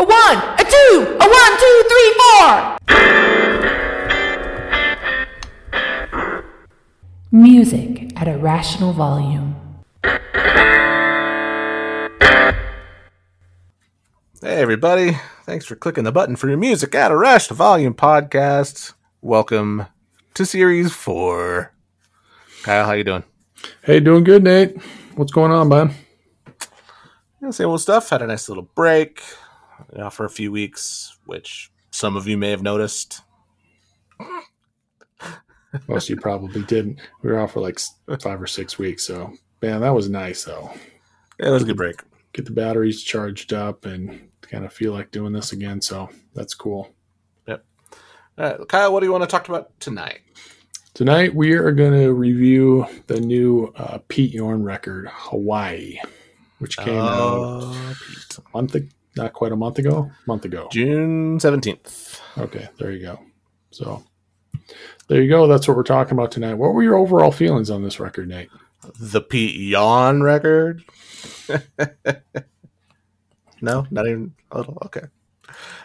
[0.00, 2.78] A one, a two, a one, two, three, four.
[7.32, 9.56] Music at a rational volume.
[14.40, 18.92] Hey everybody, thanks for clicking the button for your music at a rational volume podcast.
[19.20, 19.86] Welcome
[20.34, 21.72] to series four.
[22.62, 23.24] Kyle, how you doing?
[23.82, 24.80] Hey, doing good, Nate.
[25.16, 25.92] What's going on, man?
[27.42, 28.10] Yeah, same old stuff.
[28.10, 29.24] Had a nice little break
[29.92, 33.22] you know, for a few weeks, which some of you may have noticed.
[35.86, 36.98] Most of you probably didn't.
[37.22, 37.78] We were off for like
[38.22, 40.70] five or six weeks, so man, that was nice though.
[41.38, 42.00] Yeah, it was a good break.
[42.32, 45.80] Get the batteries charged up and kind of feel like doing this again.
[45.82, 46.94] So that's cool.
[47.46, 47.64] Yep.
[48.38, 50.20] All right, Kyle, what do you want to talk about tonight?
[50.94, 55.98] Tonight we are going to review the new uh, Pete Yorn record, Hawaii,
[56.60, 58.38] which came out Uh, Pete.
[58.38, 60.68] a month, ag- not quite a month ago, month ago.
[60.70, 62.20] June seventeenth.
[62.36, 63.20] Okay, there you go.
[63.70, 64.04] So
[65.08, 65.46] there you go.
[65.46, 66.54] That's what we're talking about tonight.
[66.54, 68.50] What were your overall feelings on this record, Nate?
[68.98, 70.82] The Pete Yawn record.
[73.60, 74.78] no, not even a little.
[74.86, 75.02] Okay.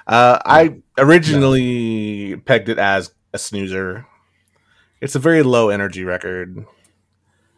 [0.06, 4.06] Uh, I originally pegged it as a snoozer.
[5.02, 6.66] It's a very low energy record,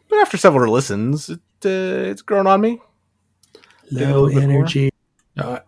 [0.10, 2.82] but after several listens, it uh, it's grown on me.
[3.92, 4.58] Low little more?
[4.58, 4.92] energy.
[5.38, 5.60] Uh,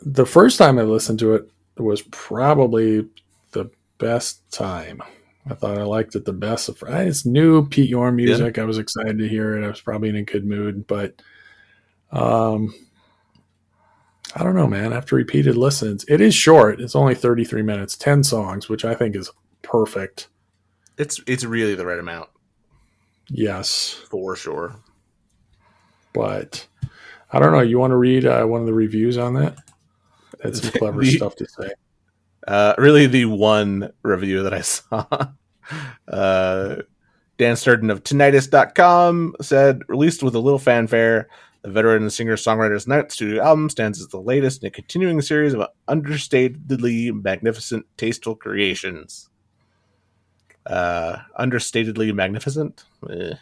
[0.00, 3.06] the first time I listened to it was probably
[3.52, 5.02] the best time.
[5.48, 6.70] I thought I liked it the best.
[6.88, 8.58] It's new Pete Yorn music.
[8.58, 9.64] I was excited to hear it.
[9.64, 11.20] I was probably in a good mood, but
[12.12, 12.74] um,
[14.34, 14.92] I don't know, man.
[14.92, 16.80] After repeated listens, it is short.
[16.80, 19.30] It's only 33 minutes, 10 songs, which I think is
[19.62, 20.28] perfect.
[20.96, 22.28] It's it's really the right amount
[23.28, 24.76] Yes, for sure.
[26.12, 26.66] but
[27.34, 27.60] I don't know.
[27.60, 29.56] You want to read uh, one of the reviews on that?
[30.42, 31.72] That's some clever The- stuff to say.
[32.46, 35.06] Uh, really, the one review that I saw.
[36.06, 36.76] Uh,
[37.38, 41.28] Dan Sterdan of Tinnitist.com said, released with a little fanfare,
[41.62, 45.54] the veteran singer songwriter's ninth studio album stands as the latest in a continuing series
[45.54, 49.30] of understatedly magnificent, tasteful creations.
[50.66, 52.84] Uh, understatedly magnificent?
[53.10, 53.32] Eh.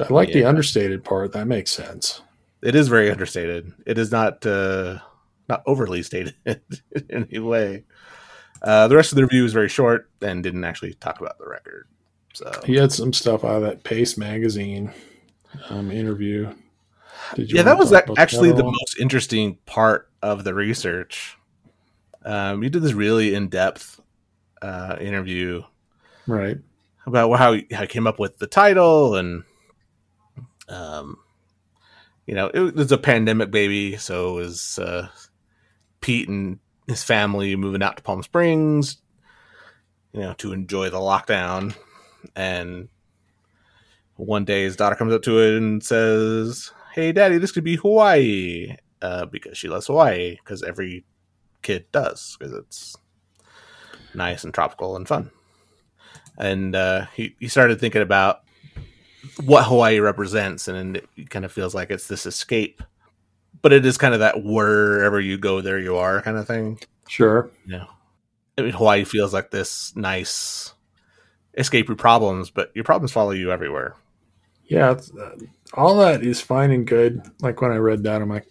[0.00, 1.32] I like the understated part.
[1.32, 2.22] That makes sense.
[2.64, 3.74] It is very understated.
[3.84, 4.98] It is not uh,
[5.50, 6.60] not overly stated in
[7.10, 7.84] any way.
[8.62, 11.46] Uh, the rest of the review is very short and didn't actually talk about the
[11.46, 11.86] record.
[12.32, 14.92] So He had some stuff out of that Paste magazine
[15.68, 16.54] um, interview.
[17.34, 21.36] Did yeah, that was about actually that the most interesting part of the research.
[22.24, 24.00] Um, you did this really in depth
[24.62, 25.62] uh, interview
[26.26, 26.56] right.
[27.06, 29.44] about how how he came up with the title and
[30.70, 31.18] um
[32.26, 35.08] you know it was a pandemic baby so it was uh
[36.00, 38.98] pete and his family moving out to palm springs
[40.14, 41.74] you know to enjoy the lockdown.
[42.34, 42.88] And
[44.16, 47.74] one day his daughter comes up to it and says hey daddy this could be
[47.74, 51.04] hawaii uh because she loves hawaii because every
[51.62, 52.96] kid does because it's
[54.14, 55.30] nice and tropical and fun.
[56.38, 58.42] And uh, he he started thinking about
[59.44, 62.82] what Hawaii represents, and it kind of feels like it's this escape,
[63.62, 66.78] but it is kind of that wherever you go, there you are kind of thing.
[67.08, 67.50] Sure.
[67.66, 67.84] Yeah.
[68.56, 70.74] I mean, Hawaii feels like this nice
[71.54, 73.96] escape your problems, but your problems follow you everywhere.
[74.64, 74.92] Yeah.
[74.92, 75.36] It's, uh,
[75.74, 77.22] all that is fine and good.
[77.40, 78.46] Like when I read that, I'm like,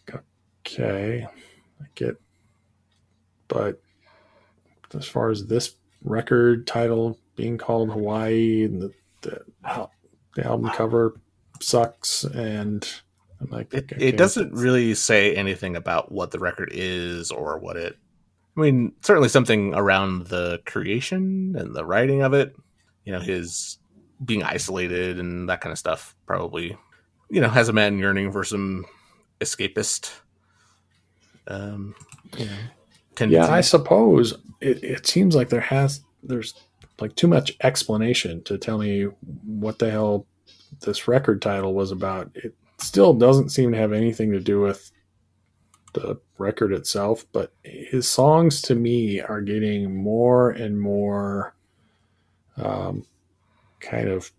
[0.62, 1.26] okay,
[1.82, 2.18] I get.
[3.48, 3.82] But
[4.94, 8.92] as far as this record title being called Hawaii and the,
[9.22, 9.92] the, al-
[10.36, 11.20] the album cover
[11.62, 12.88] sucks, and
[13.42, 17.78] I'm like, It, it doesn't really say anything about what the record is or what
[17.78, 17.98] it.
[18.56, 22.56] I mean, certainly something around the creation and the writing of it.
[23.04, 23.78] You know, his
[24.24, 26.78] being isolated and that kind of stuff probably,
[27.30, 28.86] you know, has a man yearning for some
[29.42, 30.12] escapist.
[31.48, 31.96] Um,
[32.38, 32.52] you know,
[33.20, 33.48] Yeah.
[33.48, 36.54] I suppose it, it seems like there has there's
[37.00, 39.04] like too much explanation to tell me
[39.46, 40.26] what the hell
[40.82, 42.32] this record title was about.
[42.36, 44.92] It still doesn't seem to have anything to do with
[45.94, 51.56] the record itself, but his songs to me are getting more and more
[52.58, 53.06] um,
[53.80, 54.32] kind of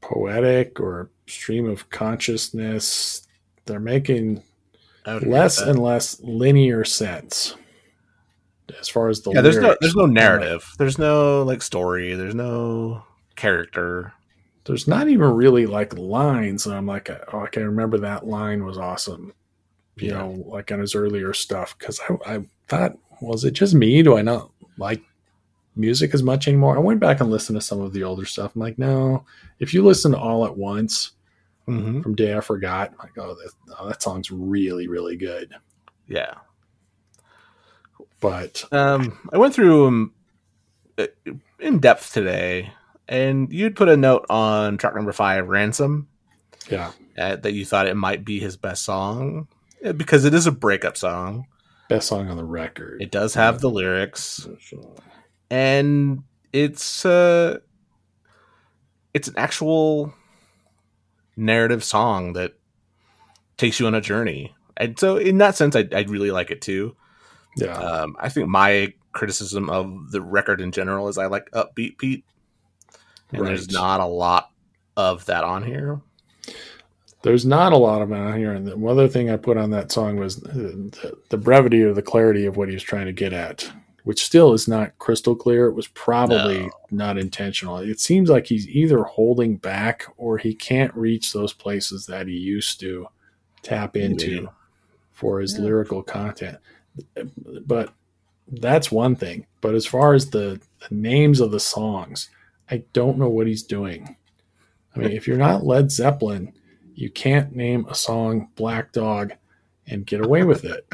[0.00, 3.26] poetic or stream of consciousness.
[3.66, 4.42] They're making
[5.04, 7.56] I would agree with less and less linear sense
[8.80, 9.40] as far as the yeah.
[9.40, 10.70] There's no there's no narrative.
[10.78, 12.14] There's no like story.
[12.14, 13.04] There's no
[13.36, 14.12] character.
[14.68, 18.64] There's not even really like lines, and I'm like, oh, I can remember that line
[18.64, 19.32] was awesome.
[19.96, 20.18] you Yeah.
[20.18, 21.76] know, like on his earlier stuff.
[21.76, 24.02] Because I, I thought, was it just me?
[24.02, 25.02] Do I not like
[25.74, 26.76] music as much anymore?
[26.76, 28.54] I went back and listened to some of the older stuff.
[28.54, 29.24] I'm like, no.
[29.58, 31.12] If you listen to All at Once
[31.66, 32.00] Mm-hmm.
[32.00, 35.54] from Day I Forgot, I'm like, oh, that, oh, that song's really, really good.
[36.06, 36.34] Yeah.
[38.20, 40.14] But Um, I went through them
[41.60, 42.72] in depth today,
[43.08, 46.08] and you'd put a note on track number five, "Ransom,"
[46.70, 49.48] yeah, uh, that you thought it might be his best song
[49.84, 51.46] uh, because it is a breakup song.
[51.88, 53.00] best song on the record.
[53.02, 54.46] It does have the lyrics,
[55.50, 56.22] and
[56.52, 57.58] it's uh,
[59.14, 60.12] it's an actual
[61.36, 62.54] narrative song that
[63.56, 64.54] takes you on a journey.
[64.76, 66.96] And so, in that sense, I I really like it too.
[67.56, 67.76] yeah.
[67.76, 72.24] Um, I think my criticism of the record in general is I like upbeat Pete,
[73.32, 74.50] and there's not a lot
[74.96, 76.00] of that on here.
[77.22, 78.52] There's not a lot of it on here.
[78.52, 81.92] And the one other thing I put on that song was the, the brevity or
[81.92, 83.70] the clarity of what he was trying to get at,
[84.04, 85.66] which still is not crystal clear.
[85.66, 86.70] It was probably No.
[86.92, 87.78] not intentional.
[87.78, 92.34] It seems like he's either holding back or he can't reach those places that he
[92.34, 93.08] used to
[93.62, 94.48] tap into Maybe.
[95.12, 95.64] for his Yeah.
[95.64, 96.58] lyrical content.
[97.66, 97.92] But
[98.46, 99.44] that's one thing.
[99.60, 102.30] But as far as the, the names of the songs,
[102.70, 104.16] I don't know what he's doing.
[104.94, 106.52] I mean, if you're not Led Zeppelin,
[106.94, 109.32] you can't name a song Black Dog
[109.86, 110.86] and get away with it.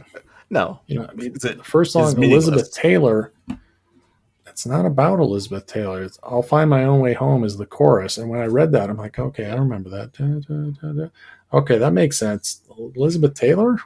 [0.50, 2.18] No, You know, I mean, Is it- the first song, it's.
[2.18, 3.32] Elizabeth Taylor,
[4.46, 6.04] it's not about Elizabeth Taylor.
[6.04, 8.18] It's I'll Find My Own Way Home is the chorus.
[8.18, 10.12] And when I read that, I'm like, okay, I remember that.
[10.12, 10.24] Da,
[10.80, 11.08] da, da.
[11.52, 12.60] Okay, that makes sense.
[12.94, 13.78] Elizabeth Taylor?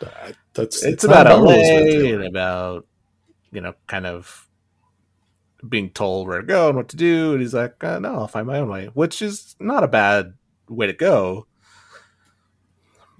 [0.00, 2.86] That, that's it's, not about LA and about
[3.52, 4.48] you know kind of
[5.68, 8.28] being told where to go and what to do, and he's like, uh, "No, I'll
[8.28, 10.34] find my own way," which is not a bad
[10.68, 11.46] way to go.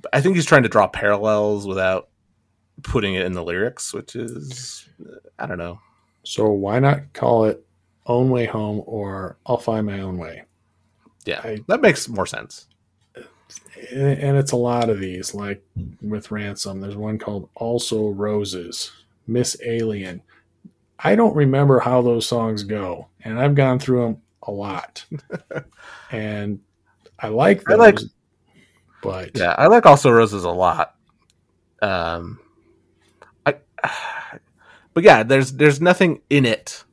[0.01, 2.09] But I think he's trying to draw parallels without
[2.83, 4.89] putting it in the lyrics, which is
[5.39, 5.79] I don't know.
[6.25, 7.65] So why not call it
[8.07, 10.43] Own Way Home or I'll Find My Own Way?
[11.25, 12.67] Yeah, I- that makes more sense.
[13.93, 15.63] and it's a lot of these like
[16.01, 18.91] with ransom there's one called also roses
[19.27, 20.23] miss alien
[21.03, 25.05] i don't remember how those songs go and i've gone through them a lot
[26.11, 26.61] and
[27.19, 27.99] i like I like-
[29.03, 30.95] but Yeah, I like also roses a lot.
[31.83, 32.39] Um,
[33.45, 33.57] I,
[34.95, 36.85] but yeah, there's there's nothing in it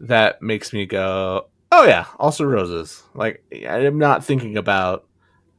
[0.00, 3.02] that makes me go, oh yeah, also roses.
[3.14, 5.06] Like I'm not thinking about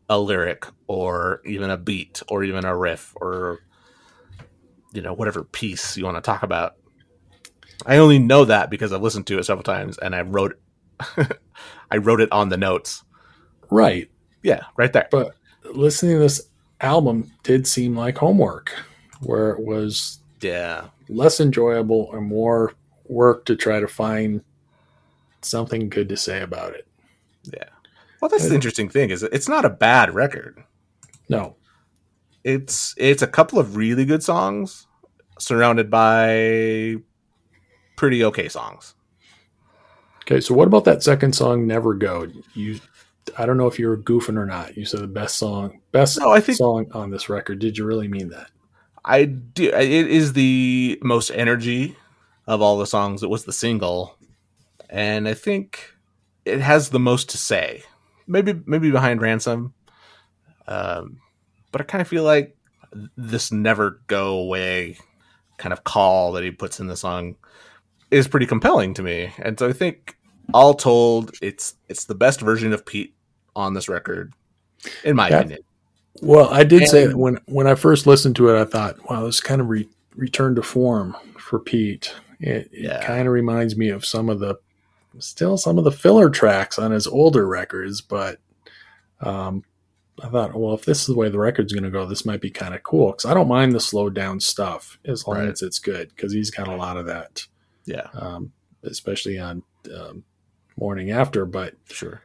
[0.09, 3.59] a lyric or even a beat or even a riff or
[4.91, 6.75] you know whatever piece you want to talk about.
[7.85, 10.59] I only know that because I've listened to it several times and I wrote
[11.91, 13.03] I wrote it on the notes.
[13.69, 14.09] right
[14.43, 15.07] Yeah, right there.
[15.11, 15.35] but
[15.73, 16.41] listening to this
[16.81, 18.71] album did seem like homework
[19.21, 20.85] where it was Yeah.
[21.09, 22.73] less enjoyable and more
[23.05, 24.41] work to try to find
[25.41, 26.87] something good to say about it
[27.51, 27.65] Yeah.
[28.21, 30.63] Well, that's the interesting thing is it's not a bad record.
[31.29, 31.55] no
[32.43, 34.85] It's it's a couple of really good songs
[35.39, 36.97] surrounded by
[38.01, 38.95] pretty okay songs.
[40.23, 42.25] Okay, so what about that second song, "Never Go"?
[42.55, 42.79] You,
[43.37, 44.75] I don't know if you were goofing or not.
[44.75, 47.59] You said the best song, best No, I think- song on this record.
[47.59, 48.49] Did you really mean that?
[49.05, 49.69] I do.
[49.69, 51.95] It is the most energy
[52.47, 53.21] of all the songs.
[53.21, 54.17] It was the single,
[54.89, 55.93] and I think
[56.43, 57.83] it has the most to say.
[58.25, 59.75] Maybe maybe behind ransom,
[60.67, 61.19] um,
[61.71, 62.57] but I kind of feel like
[63.15, 64.97] this never go away
[65.57, 67.35] kind of call that he puts in the song
[68.11, 70.15] is pretty compelling to me, and so I think
[70.53, 73.13] all told, it's it's the best version of Pete
[73.55, 74.33] on this record,
[75.03, 75.39] in my Yeah.
[75.39, 75.59] opinion.
[76.21, 79.25] Well, I did say that when when I first listened to it, I thought, "Wow,
[79.25, 83.05] this kind of re- returned to form for Pete." It, it Yeah.
[83.05, 84.55] kind of reminds me of some of the,
[85.19, 88.39] still some of the filler tracks on his older records, but
[89.21, 89.63] um,
[90.23, 92.41] I thought, well, if this is the way the record's going to go, this might
[92.41, 95.49] be kind of cool because I don't mind the slowed down stuff as long Right.
[95.49, 97.45] as it's good because he's got a lot of that.
[97.85, 98.51] Yeah, um,
[98.83, 99.63] especially on
[99.95, 100.23] um,
[100.77, 101.45] morning after.
[101.45, 102.21] But sure.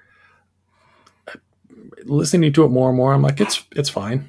[2.04, 4.28] listening to it more and more, I'm like, it's it's fine.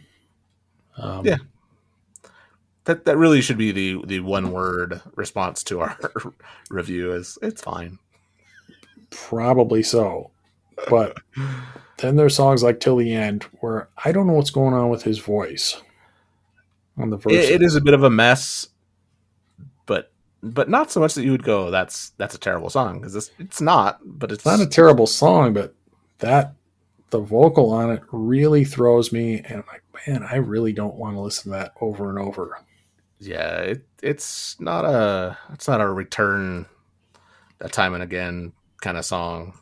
[0.97, 1.37] Um, Yeah.
[2.85, 5.97] That that really should be the the one word response to our
[6.69, 7.99] review is it's fine.
[9.09, 10.31] probably so.
[10.89, 11.17] But
[11.97, 15.03] then there's songs like "Till the End" where I don't know what's going on with
[15.03, 15.81] his voice
[16.97, 17.33] on the verse.
[17.33, 18.69] It, it is a bit of a mess,
[20.53, 23.31] but not so much that you would go that's that's a terrible song because it's
[23.39, 23.99] it's not.
[24.03, 25.73] But it's, It's not a terrible song, but
[26.19, 26.53] that
[27.09, 31.15] the vocal on it really throws me, and I'm like, man, I really don't want
[31.15, 32.59] to listen to that over and over.
[33.19, 36.65] Yeah, it, it's not a it's not a return
[37.59, 39.57] that time and again kind of song.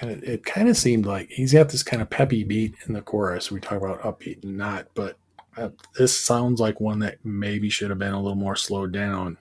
[0.00, 2.94] And it, it kind of seemed like he's got this kind of peppy beat in
[2.94, 3.52] the chorus.
[3.52, 5.16] We talk about upbeat and not, but
[5.56, 9.38] uh, this sounds like one that maybe should have been a little more slowed down.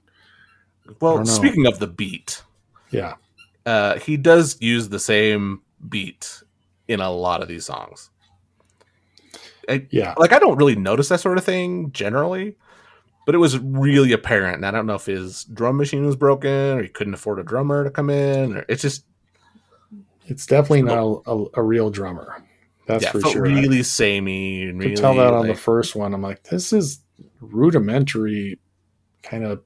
[0.99, 2.41] Well, speaking of the beat,
[2.91, 3.15] yeah,
[3.65, 6.43] uh, he does use the same beat
[6.87, 8.09] in a lot of these songs.
[9.69, 12.55] I, yeah, like I don't really notice that sort of thing generally,
[13.25, 14.57] but it was really apparent.
[14.57, 17.43] And I don't know if his drum machine was broken or he couldn't afford a
[17.43, 19.05] drummer to come in, or it's just
[20.27, 22.43] it's definitely not a, a, real drummer.
[22.87, 23.41] That's yeah, for sure.
[23.41, 26.13] really samey and really could tell that on like, the first one.
[26.13, 26.99] I'm like, this is
[27.39, 28.59] rudimentary,
[29.21, 29.61] kind of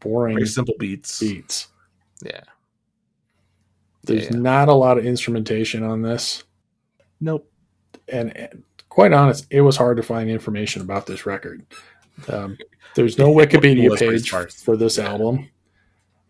[0.00, 1.18] boring very simple beats.
[1.20, 1.68] beats.
[2.24, 2.40] Yeah.
[4.04, 4.36] There's yeah.
[4.36, 6.44] not a lot of instrumentation on this,
[7.20, 7.50] Nope.
[8.08, 11.64] and, and quite honest, it was hard to find information about this record.
[12.28, 12.58] Um,
[12.94, 14.30] there's no Wikipedia page
[14.62, 15.08] for this Yeah.
[15.08, 15.48] album,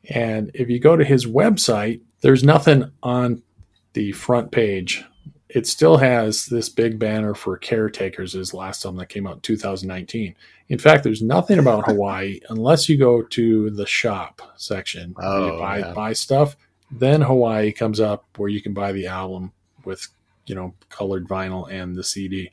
[0.09, 3.43] and if you go to his website, there's nothing on
[3.95, 5.05] the front page.
[5.55, 9.41] It still has this big banner for Caretakers, his last album that came out in
[9.41, 10.35] 2019.
[10.69, 15.79] In fact, there's nothing about Hawaii unless you go to the shop section Oh, buy
[15.79, 15.93] yeah.
[15.95, 16.57] buy stuff.
[16.91, 19.53] Then Hawaii comes up where you can buy the album
[19.85, 20.09] with
[20.47, 22.51] you know colored vinyl and the CD.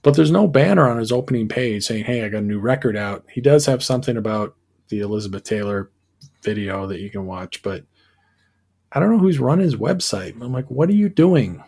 [0.00, 2.96] But there's no banner on his opening page saying, "Hey, I got a new record
[2.96, 4.56] out." He does have something about
[4.88, 5.90] the Elizabeth Taylor
[6.42, 7.84] video that you can watch, but
[8.92, 10.40] I don't know who's run his website.
[10.40, 11.62] I'm like, "What are you doing?"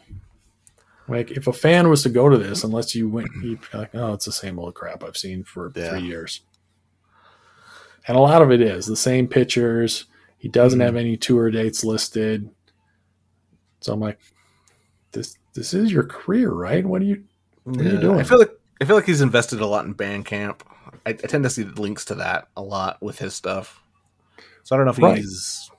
[1.09, 3.95] Like, if a fan was to go to this, unless you went, you'd be like,
[3.95, 5.91] "Oh, it's the same old crap I've seen for Yeah.
[5.91, 6.43] three years."
[8.07, 10.07] And a lot of it is the same pictures.
[10.39, 10.85] He doesn't Mhm.
[10.85, 12.49] have any tour dates listed.
[13.81, 14.19] So I'm like,
[15.13, 16.85] this this is your career, right?
[16.87, 17.25] What are you
[17.65, 18.21] What are you doing?
[18.21, 20.61] I feel like I feel like he's invested a lot in Bandcamp.
[21.05, 23.83] I, I tend to see links to that a lot with his stuff.
[24.63, 25.17] So I don't know if Right.
[25.19, 25.71] he's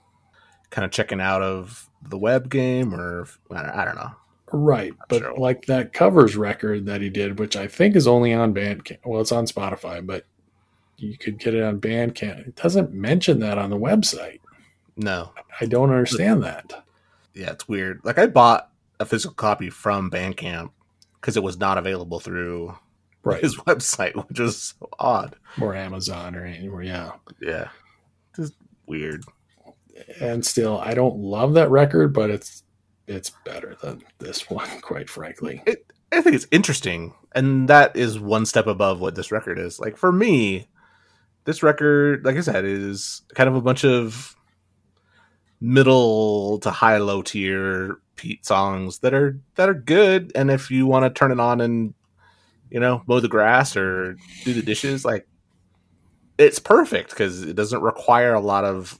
[0.70, 4.12] kind of checking out of the web game or I, don't, I don't know.
[4.52, 4.94] Right?
[5.08, 5.36] But sure.
[5.38, 9.00] like that covers record that he did, which I think is only on Bandcamp.
[9.06, 10.26] Well, it's on Spotify, but
[10.98, 12.48] you could get it on Bandcamp.
[12.48, 14.40] It doesn't mention that on the website.
[14.98, 16.84] No, I don't understand that.
[17.34, 18.02] yeah, it's weird.
[18.04, 20.72] Like I bought a physical copy from Bandcamp
[21.22, 22.76] because it was not available through
[23.24, 23.42] Right.
[23.42, 25.36] his website, which is so odd.
[25.62, 27.12] or Amazon or anywhere, yeah.
[27.42, 27.68] Yeah,
[28.36, 28.54] just
[28.88, 29.24] weird.
[30.22, 32.64] And still, I don't love that record, but it's
[33.10, 35.62] it's better than this one, quite frankly.
[35.66, 39.80] it, I think it's interesting, and that is one step above what this record is.
[39.80, 40.68] Like for me,
[41.46, 44.36] this record, like I said, is kind of a bunch of
[45.62, 50.32] middle to high low tier Pete songs that are that are good.
[50.36, 51.94] And if you want to turn it on and
[52.70, 55.28] you know mow the grass or do the dishes, like
[56.38, 59.00] it's perfect because it doesn't require a lot of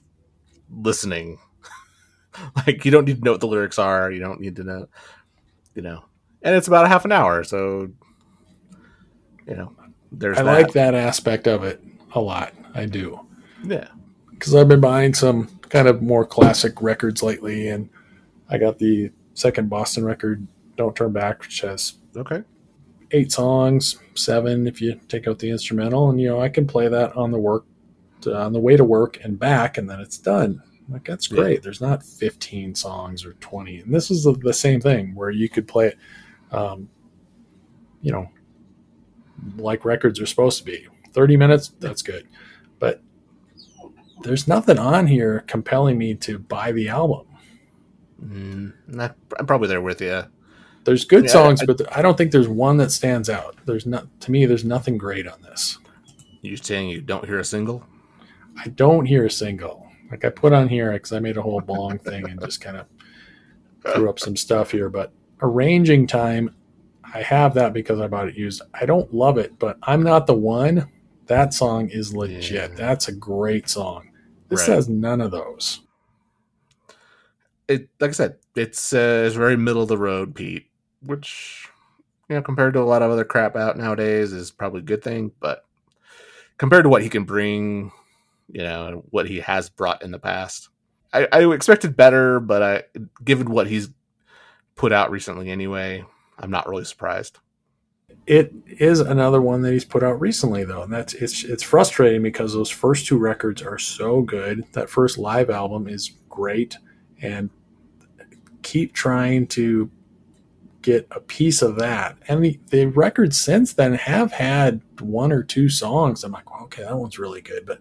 [0.70, 1.38] listening.
[2.66, 4.10] like you don't need to know what the lyrics are.
[4.10, 4.86] You don't need to know,
[5.74, 6.04] you know
[6.42, 7.90] and it's about a half an hour so
[9.46, 9.72] you know
[10.12, 10.52] there's I that.
[10.52, 11.82] like that aspect of it
[12.14, 12.52] a lot.
[12.74, 13.20] I do.
[13.64, 13.88] yeah
[14.32, 17.88] because I've been buying some kind of more classic records lately, and
[18.48, 22.42] I got the second Boston record, "Don't Turn Back," which has okay
[23.12, 26.88] eight songs, seven if you take out the instrumental, and you know I can play
[26.88, 27.64] that on the work,
[28.26, 30.62] uh, on the way to work and back, and then it's done.
[30.90, 31.36] Like that's Yeah.
[31.40, 31.62] great.
[31.62, 35.48] There's not 15 songs or 20, and this is the, the same thing where you
[35.48, 35.98] could play it,
[36.52, 36.88] um,
[38.02, 38.28] you know,
[39.56, 40.86] like records are supposed to be.
[41.12, 42.26] 30 minutes, that's good,
[42.78, 43.02] but
[44.22, 47.26] there's nothing on here compelling me to buy the album.
[48.22, 50.22] mm, I- i'm probably there with you
[50.84, 53.56] There's good Yeah, songs, I- but I don't think there's one that stands out.
[53.66, 54.44] There's not to me.
[54.46, 55.78] There's nothing great on this.
[56.42, 57.84] you saying you don't hear a single
[58.58, 59.89] I don't hear a single.
[60.10, 62.76] Like I put on here because I made a whole bong thing and just kind
[62.76, 62.86] of
[63.94, 64.88] threw up some stuff here.
[64.88, 65.12] But
[65.42, 66.54] arranging time,
[67.14, 68.62] I have that because I bought it used.
[68.74, 70.88] I don't love it, but I'm not the one.
[71.26, 72.50] That song is legit.
[72.50, 72.66] Yeah.
[72.68, 74.10] That's a great song.
[74.48, 74.74] This Right.
[74.74, 75.80] has none of those.
[77.68, 80.66] it like i said it's uh, it's very middle of the road pete
[81.06, 81.68] which
[82.28, 85.04] you know compared to a lot of other crap out nowadays is probably a good
[85.04, 85.64] thing but
[86.58, 87.92] compared to what he can bring
[88.52, 90.68] you know and what he has brought in the past
[91.12, 92.82] i, I expected better but i
[93.24, 93.90] given what he's
[94.76, 96.04] put out recently anyway
[96.38, 97.38] i'm not really surprised
[98.26, 102.22] It is another one that he's put out recently, though, and that's it's it's frustrating
[102.22, 104.64] because those first two records are so good.
[104.72, 106.76] That first live album is great,
[107.22, 107.50] and
[108.62, 109.90] keep trying to
[110.82, 112.16] get a piece of that.
[112.28, 116.24] And the, the records since then have had one or two songs.
[116.24, 117.80] I'm like, okay, that one's really good, but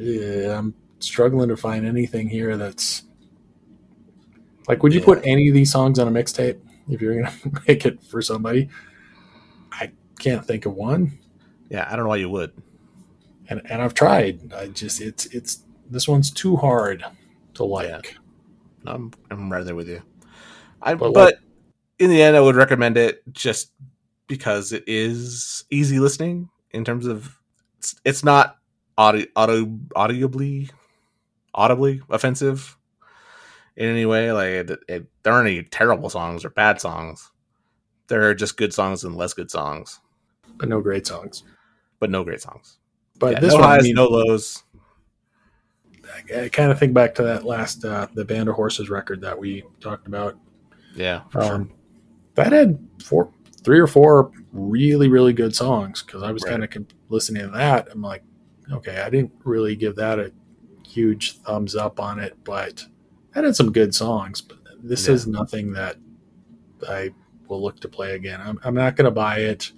[0.00, 3.02] yeah, I'm struggling to find anything here that's
[4.68, 4.82] like.
[4.82, 5.04] Would you Yeah.
[5.06, 6.58] put any of these songs on a mixtape
[6.88, 7.34] if you're gonna
[7.68, 8.68] make it for somebody?
[9.72, 11.18] I can't think of one,
[11.70, 12.52] Yeah, I don't know why you would.
[13.48, 14.52] and and I've tried.
[14.52, 17.04] I just it's it's this one's too hard
[17.54, 18.16] to like.
[18.84, 18.92] Yeah.
[18.92, 20.02] I'm I'm right there with you.
[20.82, 21.38] I But but, what-
[22.00, 23.70] in the end, I would recommend it just
[24.26, 27.38] because it is easy listening in terms of
[27.78, 28.58] it's, it's not
[28.98, 30.70] audio, audio audibly
[31.54, 32.76] audibly offensive
[33.76, 34.32] in any way.
[34.32, 37.30] Like it, it, there aren't any terrible songs or bad songs.
[38.08, 40.00] There are just good songs and less good songs,
[40.58, 41.42] but no great songs.
[42.00, 42.78] but no great songs.
[43.18, 44.62] But Yeah, this no one, I highs, mean, no lows.
[46.36, 49.38] I, kind of think back to that last uh, the Band of Horses record that
[49.38, 50.36] we talked about.
[50.94, 51.54] Yeah, for sure.
[51.54, 51.72] Um,
[52.34, 53.30] that had four,
[53.64, 56.50] three or four really, really good songs because I was Right.
[56.60, 57.88] kind of listening to that.
[57.90, 58.22] I'm like,
[58.72, 60.32] okay, I didn't really give that a
[60.86, 62.84] huge thumbs up on it, but
[63.34, 64.40] that had some good songs.
[64.40, 65.14] But this Yeah.
[65.14, 65.96] is nothing that
[66.88, 67.10] I
[67.48, 68.40] will look to play again.
[68.40, 69.72] I'm, I'm not going to buy it.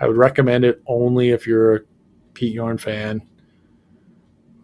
[0.00, 1.80] I would recommend it only if you're a
[2.34, 3.22] Pete Yorn fan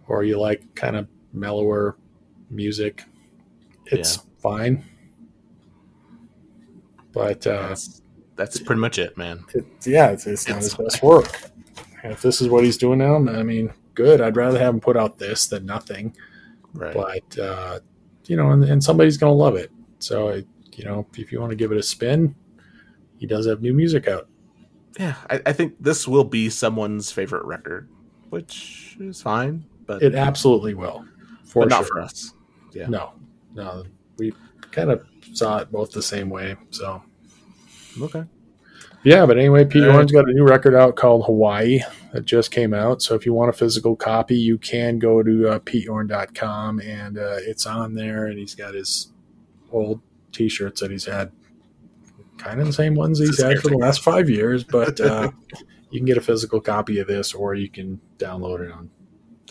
[0.07, 1.97] or you like kind of mellower
[2.51, 3.05] music.
[3.87, 4.85] It's fine.
[7.13, 8.03] But uh, that's,
[8.37, 9.45] that's pretty much it, man.
[9.55, 11.51] it, yeah, it's, it's not It's his best work.
[12.05, 14.21] If this is what he's doing now, I mean, good.
[14.21, 16.15] I'd rather have him put out this than nothing.
[16.75, 16.95] Right.
[16.95, 17.81] But uh,
[18.27, 19.71] you know, and, and somebody's gonna love it.
[19.99, 22.35] So it, you know, if you want to give it a spin,
[23.17, 24.29] he does have new music out.
[24.99, 27.89] yeah, I, I think this will be someone's favorite record,
[28.31, 31.05] which is fine, but, It absolutely will,
[31.45, 31.81] for but sure.
[31.81, 32.33] not for us.
[32.73, 32.87] Yeah.
[32.87, 33.15] No,
[33.55, 33.85] no,
[34.19, 34.33] we
[34.71, 36.55] kind of saw it both the same way.
[36.71, 37.03] So
[38.01, 38.23] Okay.
[39.05, 39.85] Yeah, but anyway, Pete.
[39.85, 41.81] Yorn got a new record out called Hawaii
[42.13, 43.01] that just came out.
[43.03, 47.37] So if you want a physical copy, you can go to uh, peteyorn.com and uh,
[47.41, 48.27] it's on there.
[48.27, 49.13] And he's got his
[49.71, 50.01] old
[50.33, 51.31] T-shirts that he's had,
[52.39, 54.65] kind of the same ones he's had for the last five years.
[54.65, 55.31] But uh,
[55.91, 58.91] you can get a physical copy of this, or you can download it on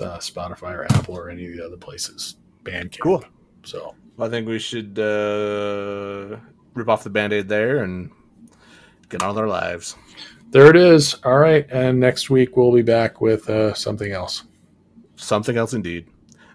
[0.02, 2.36] uh, Spotify or Apple or any of the other places.
[2.64, 3.00] Bandcamp.
[3.00, 3.24] Cool.
[3.64, 6.38] So I think we should uh,
[6.74, 8.12] rip off the band aid there and
[9.10, 9.96] get on with our lives.
[10.52, 11.16] there it is.
[11.24, 14.44] All right, and next week we'll be back with uh, something else.
[15.16, 16.08] Something else indeed.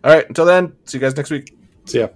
[0.05, 0.27] All right.
[0.29, 1.57] Until then, see you guys next week.
[1.85, 2.09] See ya.